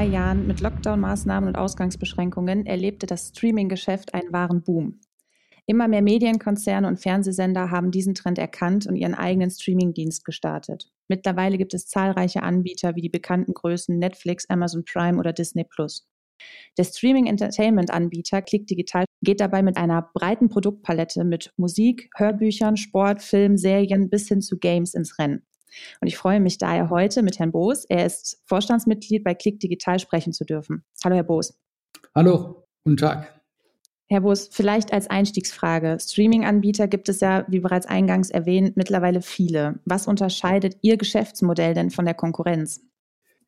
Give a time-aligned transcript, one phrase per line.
[0.00, 4.98] zwei Jahren mit Lockdown-Maßnahmen und Ausgangsbeschränkungen erlebte das Streaming-Geschäft einen wahren Boom.
[5.66, 10.90] Immer mehr Medienkonzerne und Fernsehsender haben diesen Trend erkannt und ihren eigenen Streaming-Dienst gestartet.
[11.08, 16.08] Mittlerweile gibt es zahlreiche Anbieter wie die bekannten Größen Netflix, Amazon Prime oder Disney Plus.
[16.78, 23.58] Der Streaming-Entertainment-Anbieter Click Digital geht dabei mit einer breiten Produktpalette mit Musik, Hörbüchern, Sport, Film,
[23.58, 25.42] Serien bis hin zu Games ins Rennen.
[26.00, 29.98] Und ich freue mich daher heute mit Herrn Boos, er ist Vorstandsmitglied bei Click Digital,
[29.98, 30.84] sprechen zu dürfen.
[31.04, 31.58] Hallo, Herr Boos.
[32.14, 33.40] Hallo, guten Tag.
[34.08, 35.98] Herr Boos, vielleicht als Einstiegsfrage.
[36.00, 39.78] Streaming-Anbieter gibt es ja, wie bereits eingangs erwähnt, mittlerweile viele.
[39.84, 42.80] Was unterscheidet Ihr Geschäftsmodell denn von der Konkurrenz?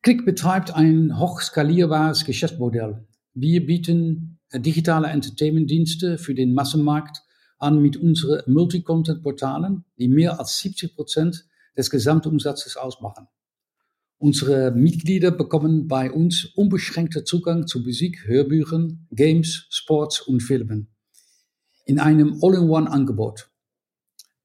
[0.01, 3.05] Click betreibt ein hochskalierbares Geschäftsmodell.
[3.33, 7.23] Wir bieten digitale Entertainment-Dienste für den Massenmarkt
[7.57, 11.45] an mit unseren Multi-Content-Portalen, die mehr als 70 Prozent
[11.77, 13.27] des Gesamtumsatzes ausmachen.
[14.17, 20.95] Unsere Mitglieder bekommen bei uns unbeschränkten Zugang zu Musik, Hörbüchern, Games, Sports und Filmen.
[21.85, 23.49] In einem All-in-One-Angebot.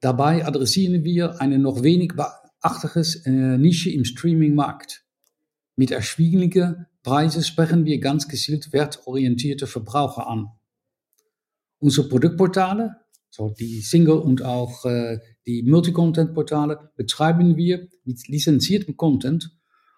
[0.00, 5.04] Dabei adressieren wir eine noch wenig beachtetes äh, Nische im Streaming-Markt.
[5.76, 10.48] Mit erschwinglichen Preisen sprechen wir ganz gezielt wertorientierte Verbraucher an.
[11.78, 12.96] Unsere Produktportale,
[13.30, 19.50] so die Single und auch äh, die Multi-Content-Portale, betreiben wir mit lizenziertem Content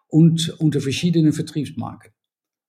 [0.09, 2.13] und unter verschiedenen Vertriebsmarken.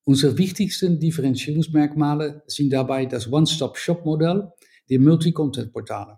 [0.03, 4.51] Unsere wichtigsten Differenzierungsmerkmale sind dabei das One-Stop-Shop-Modell
[4.89, 6.17] der Multi-Content-Portale,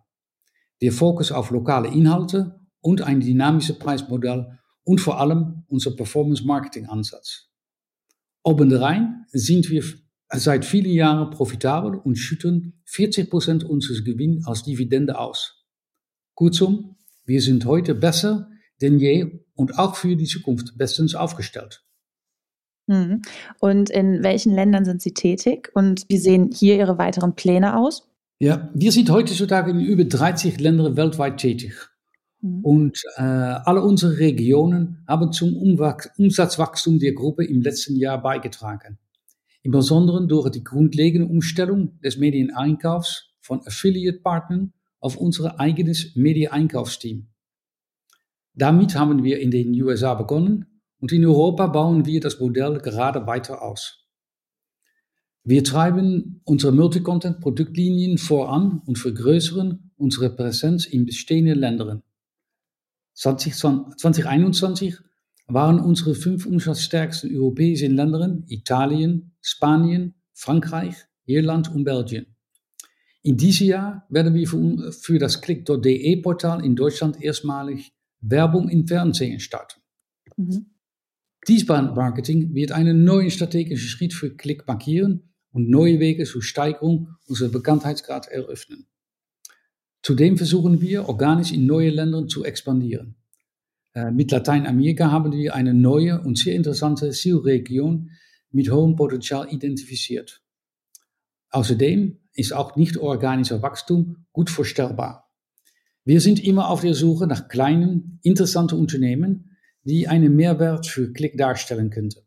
[0.82, 7.50] der Fokus auf lokale Inhalte und ein dynamisches Preismodell und vor allem unser Performance-Marketing-Ansatz.
[8.44, 9.84] Obendrein sind wir
[10.34, 15.66] seit vielen Jahren profitabel und schütten 40 Prozent unseres Gewinns als Dividende aus.
[16.36, 16.96] Kurzum,
[17.26, 18.50] wir sind heute besser
[18.84, 21.84] denn je und auch für die Zukunft bestens aufgestellt.
[22.88, 23.22] Mhm.
[23.60, 28.10] Und in welchen Ländern sind Sie tätig und wie sehen hier Ihre weiteren Pläne aus?
[28.40, 31.74] Ja, wir sind heutzutage in über 30 Ländern weltweit tätig.
[32.42, 32.60] Mhm.
[32.66, 38.98] Und äh, alle unsere Regionen haben zum Umsatzwachstum der Gruppe im letzten Jahr beigetragen.
[39.64, 47.28] Im Besonderen durch die grundlegende Umstellung des Medieneinkaufs von Affiliate-Partnern auf unser eigenes Medieneinkaufsteam.
[48.54, 50.66] Damit haben wir in den USA begonnen
[51.00, 54.04] und in Europa bauen wir das Modell gerade weiter aus.
[55.46, 62.04] Wir treiben unsere Multicontent-Produktlinien voran und vergrößern unsere Präsenz in bestehenden Ländern.
[63.16, 64.96] 2021
[65.48, 70.96] waren unsere fünf umsatzstärksten europäischen Länder Italien, Spanien, Frankreich,
[71.26, 72.26] Irland und Belgien.
[73.22, 79.40] In diesem Jahr werden wir für, das Click.de Portal in Deutschland erstmalig Werbung im Fernsehen
[79.40, 79.82] starten.
[80.38, 80.66] Mhm.
[81.48, 87.10] Dies Marketing wird einen neuen strategischen Schritt für Click markieren und neue Wege zur Steigerung
[87.28, 88.88] unserer Bekanntheitsgrad eröffnen.
[90.02, 93.16] Zudem versuchen wir, organisch in neue Länder zu expandieren.
[93.94, 98.10] Äh, mit Lateinamerika haben wir eine neue und sehr interessante Zielregion
[98.54, 100.44] mit hohem Potenzial identifiziert.
[101.50, 105.32] Außerdem ist auch nicht organischer Wachstum gut vorstellbar.
[106.06, 111.38] Wir sind immer auf der Suche nach kleinen, interessanten Unternehmen, die einen Mehrwert für Klick
[111.38, 112.22] darstellen könnten.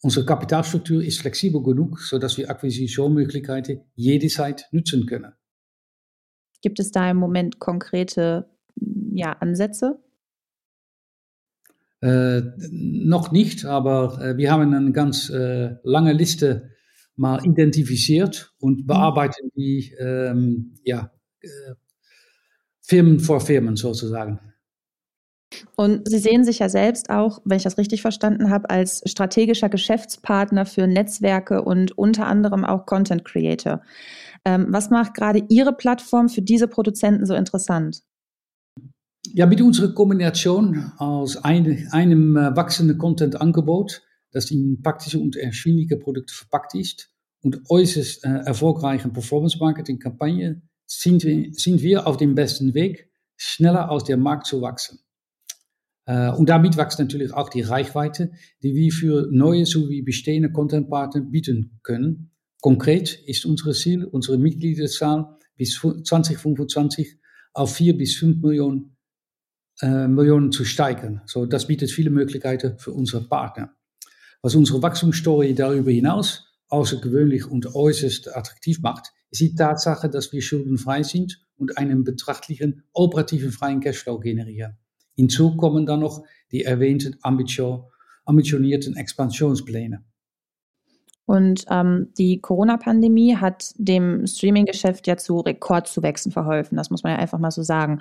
[0.00, 5.32] Unsere Kapitalstruktur ist flexibel genug, sodass wir Akquisitionsmöglichkeiten jederzeit nutzen können.
[6.62, 8.48] Gibt es da im Moment konkrete
[9.12, 10.00] ja, Ansätze?
[12.00, 16.70] Äh, noch nicht, aber äh, wir haben eine ganz äh, lange Liste
[17.16, 18.86] mal identifiziert und mhm.
[18.86, 21.10] bearbeiten die ähm, ja,
[21.40, 21.74] äh,
[22.80, 24.38] Firmen vor Firmen sozusagen.
[25.76, 29.68] Und Sie sehen sich ja selbst auch, wenn ich das richtig verstanden habe, als strategischer
[29.68, 33.82] Geschäftspartner für Netzwerke und unter anderem auch Content Creator.
[34.44, 38.02] Ähm, was macht gerade Ihre Plattform für diese Produzenten so interessant?
[39.26, 45.96] Ja, mit unserer Kombination aus ein, einem äh, wachsenden Content-Angebot, das in praktische und erschwingliche
[45.96, 47.10] Produkte verpackt ist,
[47.40, 54.04] und äußerst äh, erfolgreichen Performance-Marketing-Kampagne sind wir, sind wir auf dem besten Weg, schneller aus
[54.04, 54.98] dem Markt zu wachsen.
[56.06, 58.32] Äh, und damit wächst natürlich auch die Reichweite,
[58.62, 62.32] die wir für neue sowie bestehende Content-Partner bieten können.
[62.60, 67.18] Konkret ist unser Ziel, unsere Mitgliederzahl bis 2025
[67.52, 68.96] auf vier bis fünf Millionen,
[69.80, 71.22] äh, Millionen zu steigern.
[71.26, 73.74] So, das bietet viele Möglichkeiten für unsere Partner.
[74.42, 80.42] Was unsere Wachstumsstory darüber hinaus außergewöhnlich und äußerst attraktiv macht, ist die Tatsache, dass wir
[80.42, 84.76] schuldenfrei sind und einen betrachtlichen operativen freien Cashflow generieren.
[85.14, 90.04] Hinzu kommen dann noch die erwähnten ambitionierten Expansionspläne.
[91.28, 96.78] Und ähm, die Corona-Pandemie hat dem Streaming-Geschäft ja zu Rekordzuwächsen verholfen.
[96.78, 98.00] Das muss man ja einfach mal so sagen.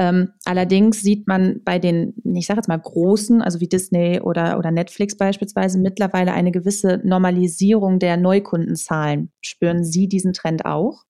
[0.00, 4.58] Ähm, allerdings sieht man bei den, ich sage jetzt mal großen, also wie Disney oder,
[4.58, 9.30] oder Netflix beispielsweise, mittlerweile eine gewisse Normalisierung der Neukundenzahlen.
[9.40, 11.04] Spüren Sie diesen Trend auch?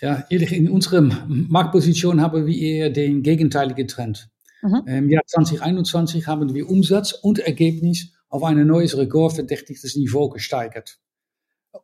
[0.00, 4.28] Ja, ehrlich, in unserer Marktposition haben wir eher den gegenteiligen Trend.
[4.60, 4.82] Mhm.
[4.86, 10.98] Im Jahr 2021 haben wir Umsatz und Ergebnis auf ein neues rekordverdächtiges Niveau gesteigert.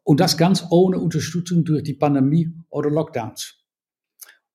[0.03, 3.57] Und das ganz ohne Unterstützung durch die Pandemie oder Lockdowns.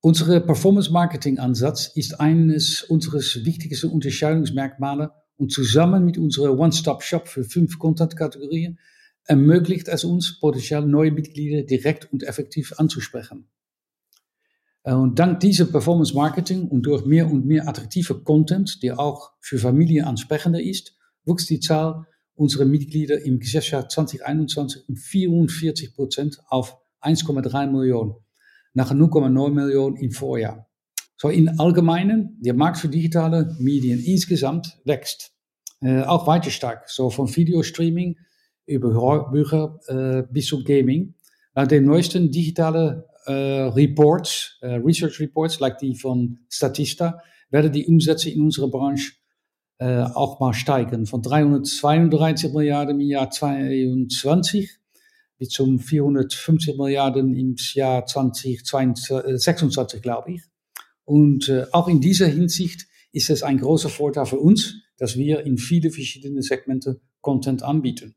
[0.01, 8.79] Unser Performance-Marketing-Ansatz ist eines unseres wichtigsten Unterscheidungsmerkmale und zusammen mit unserer One-Stop-Shop für fünf Content-Kategorien
[9.25, 13.47] ermöglicht es uns, potenziell neue Mitglieder direkt und effektiv anzusprechen.
[14.83, 19.59] Und dank dieser Performance Marketing und durch mehr und mehr attraktive Content, der auch für
[19.59, 26.77] Familien ansprechender ist, wuchs die Zahl unserer Mitglieder im Geschäftsjahr 2021 um 44 Prozent auf
[27.01, 28.15] 1,3 Millionen,
[28.73, 30.67] nach 0,9 Millionen im Vorjahr.
[31.17, 35.33] So in Allgemeinen, der Markt für digitale Medien insgesamt wächst.
[35.81, 38.17] Äh, auch weiter stark, so von Videostreaming
[38.65, 41.15] über Bücher äh, bis zum Gaming.
[41.53, 47.19] Nach den neuesten digitalen äh, Reports, äh, Research Reports, like die von Statista,
[47.49, 49.11] werden die Umsätze in unserer Branche
[49.81, 51.07] äh, auch mal steigen.
[51.07, 54.77] Von 332 Milliarden im Jahr 2022
[55.39, 60.43] bis zum 450 Milliarden im Jahr 2026, äh, glaube ich.
[61.03, 65.47] Und äh, auch in dieser Hinsicht ist es ein großer Vorteil für uns, dass wir
[65.47, 68.13] in viele verschiedene Segmente Content anbieten.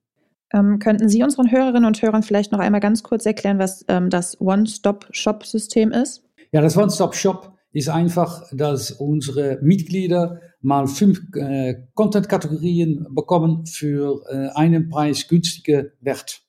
[0.52, 4.11] Ähm, könnten Sie unseren Hörerinnen und Hörern vielleicht noch einmal ganz kurz erklären, was ähm,
[4.11, 6.22] das One-Stop-Shop-System ist?
[6.52, 14.49] Ja, das One-Stop-Shop ist einfach, dass unsere Mitglieder mal fünf äh, Content-Kategorien bekommen für äh,
[14.55, 16.43] einen Preis günstige Wert.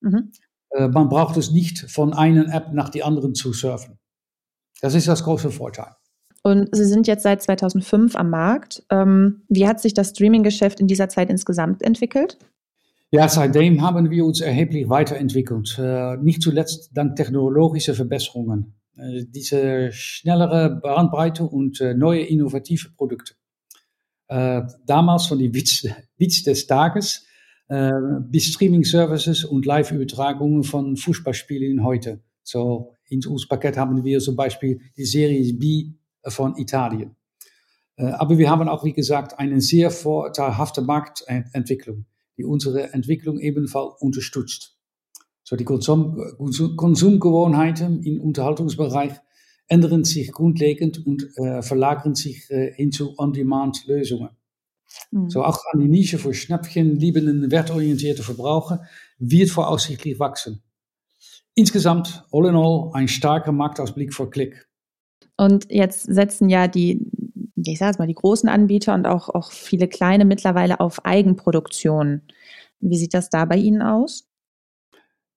[0.00, 0.32] Mhm.
[0.70, 3.98] Äh, man braucht es nicht von einer App nach die anderen zu surfen.
[4.80, 5.94] Das ist das große Vorteil.
[6.42, 8.84] Und Sie sind jetzt seit 2005 am Markt.
[8.90, 12.38] Ähm, wie hat sich das Streaming-Geschäft in dieser Zeit insgesamt entwickelt?
[13.12, 15.78] Ja, seitdem haben wir uns erheblich weiterentwickelt.
[15.78, 18.74] Äh, nicht zuletzt dank technologischer Verbesserungen.
[18.96, 23.34] Äh, diese schnellere Bandbreite und äh, neue innovative Produkte.
[24.32, 25.86] Äh, damals von die Witz,
[26.16, 27.26] Witz des Tages
[27.68, 32.20] bis Streaming-Services und Live-Übertragungen von Fußballspielen heute.
[32.42, 35.92] So in unserem Paket haben wir zum Beispiel die Serie B
[36.26, 37.16] von Italien.
[37.96, 42.04] aber wir haben auch, wie gesagt, eine sehr vorteilhafte Marktentwicklung,
[42.36, 44.76] die unsere Entwicklung ebenfalls unterstützt.
[45.42, 46.20] So die Konsum,
[46.76, 49.12] Konsumgewohnheiten im Unterhaltungsbereich
[49.68, 54.30] ändern sich grundlegend und äh, verlagern sich äh, hin zu On-Demand-Lösungen.
[55.10, 55.30] Mhm.
[55.30, 58.82] So auch an die Nische für Schnäppchen liebenden, wertorientierte Verbraucher
[59.18, 60.62] wird voraussichtlich wachsen.
[61.54, 64.68] Insgesamt, all in all, ein starker Marktausblick für Klick.
[65.36, 67.10] Und jetzt setzen ja die,
[67.56, 72.22] ich sage mal, die großen Anbieter und auch, auch viele kleine mittlerweile auf Eigenproduktion.
[72.80, 74.28] Wie sieht das da bei Ihnen aus?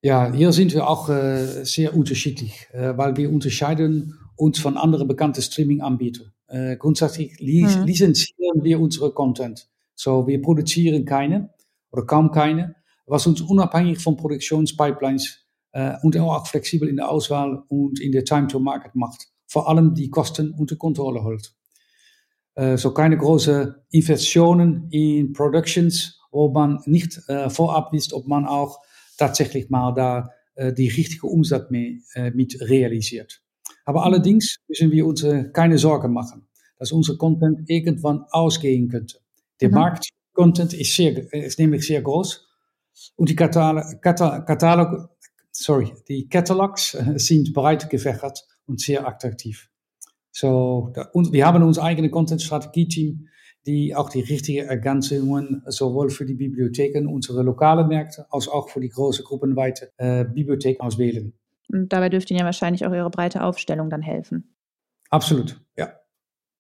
[0.06, 5.08] Ja, hier sind wir auch äh, sehr unterschiedlich, äh, weil wir unterscheiden uns von anderen
[5.08, 6.32] bekannten Streaming-Anbietern.
[6.46, 7.86] Äh, grundsätzlich li mhm.
[7.86, 9.68] lizenzieren wir unsere Content.
[9.96, 11.50] So, wir produzieren keine
[11.90, 12.76] oder kaum keine,
[13.08, 15.40] was uns unabhängig von Produktionspipelines
[15.72, 19.30] äh, und auch flexibel in der Auswahl und in der Time to Market macht.
[19.48, 21.56] Vor allem die Kosten unter Kontrolle hält.
[22.54, 28.46] Äh, so keine großen Investitionen in Productions, wo man nicht äh, vorab wisst, ob man
[28.46, 28.78] auch
[29.18, 33.42] tatsächlich mal da äh, die richtige Umsatz mit, äh, mit realisiert.
[33.86, 39.20] Aber allerdings müssen wir uns äh, keine Sorgen machen, dass unser Content irgendwann ausgehen könnte.
[39.62, 39.76] Der mhm.
[39.76, 42.46] Markt Content ist, sehr, ist nämlich sehr groß
[43.16, 45.10] und die Katalog,
[45.52, 49.70] sorry, die Catalogs äh, sind breit gefächert und sehr attraktiv.
[50.32, 53.28] So, da, und wir haben unser eigenes Content-Strategie-Team,
[53.66, 58.80] die auch die richtigen Ergänzungen sowohl für die Bibliotheken, unsere lokalen Märkte, als auch für
[58.80, 61.34] die große gruppenweite äh, Bibliothek auswählen.
[61.72, 64.56] Und dabei dürfte Ihnen ja wahrscheinlich auch Ihre breite Aufstellung dann helfen.
[65.10, 65.94] Absolut, ja.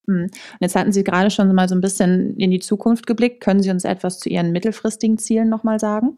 [0.07, 0.23] Hm.
[0.23, 3.43] Und jetzt hatten Sie gerade schon mal so ein bisschen in die Zukunft geblickt.
[3.43, 6.17] Können Sie uns etwas zu Ihren mittelfristigen Zielen nochmal sagen?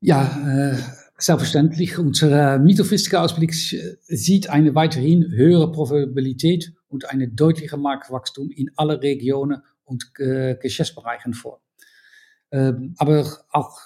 [0.00, 0.78] Ja, äh,
[1.16, 1.98] selbstverständlich.
[1.98, 9.62] Unser mittelfristiger Ausblick sieht eine weiterhin höhere Profitabilität und eine deutliche Marktwachstum in alle Regionen
[9.92, 11.60] und äh, Geschäftsbereichen vor.
[12.50, 13.78] Ähm, aber auch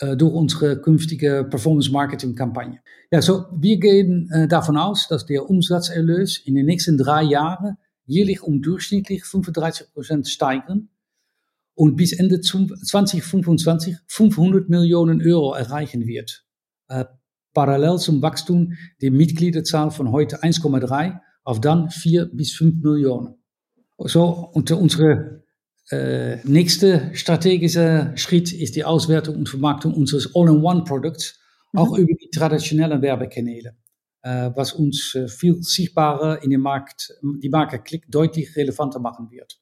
[0.00, 2.80] äh, durch unsere künftige Performance-Marketing-Kampagne.
[3.10, 7.78] Ja, so, wir gehen äh, davon aus, dass der Umsatzerlös in den nächsten drei Jahren
[8.04, 10.90] jährlich um durchschnittlich 35 Prozent steigen
[11.74, 16.44] und bis Ende 2025 500 Millionen Euro erreichen wird.
[16.88, 17.06] Äh,
[17.54, 23.39] parallel zum Wachstum der Mitgliederzahl von heute 1,3 auf dann 4 bis 5 Millionen.
[24.02, 25.44] So, und unsere
[25.90, 31.38] äh, nächste strategische Schritt ist die Auswertung und Vermarktung unseres All-in-One-Produkts,
[31.72, 31.80] mhm.
[31.80, 33.76] auch über die traditionellen Werbekanäle,
[34.22, 39.30] äh, was uns äh, viel sichtbarer in den Markt, die Marke Klick deutlich relevanter machen
[39.30, 39.60] wird.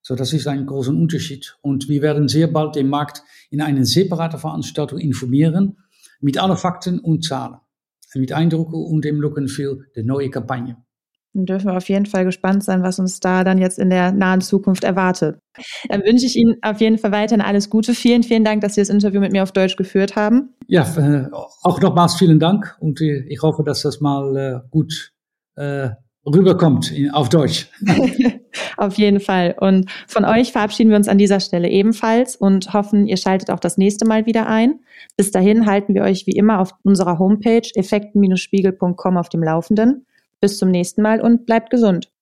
[0.00, 1.56] So, das ist ein großer Unterschied.
[1.60, 5.78] Und wir werden sehr bald den Markt in eine separate Veranstaltung informieren,
[6.20, 7.56] mit allen Fakten und Zahlen,
[8.14, 10.76] mit Eindrücken und dem Looken für die neue Kampagne.
[11.34, 14.12] Dann dürfen wir auf jeden Fall gespannt sein, was uns da dann jetzt in der
[14.12, 15.38] nahen Zukunft erwartet.
[15.88, 17.92] Dann wünsche ich Ihnen auf jeden Fall weiterhin alles Gute.
[17.94, 20.54] Vielen, vielen Dank, dass Sie das Interview mit mir auf Deutsch geführt haben.
[20.68, 21.28] Ja, äh,
[21.62, 25.12] auch nochmals vielen Dank und ich hoffe, dass das mal äh, gut
[25.56, 25.90] äh,
[26.24, 27.68] rüberkommt auf Deutsch.
[28.76, 29.54] auf jeden Fall.
[29.58, 33.60] Und von euch verabschieden wir uns an dieser Stelle ebenfalls und hoffen, ihr schaltet auch
[33.60, 34.80] das nächste Mal wieder ein.
[35.16, 40.06] Bis dahin halten wir euch wie immer auf unserer Homepage effekten-spiegel.com auf dem Laufenden.
[40.40, 42.13] Bis zum nächsten Mal und bleibt gesund.